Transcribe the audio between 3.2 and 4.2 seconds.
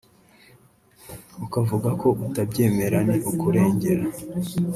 ukurengera